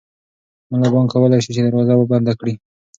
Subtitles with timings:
[0.69, 2.53] ملا بانګ کولی شي چې دروازه بنده کړي.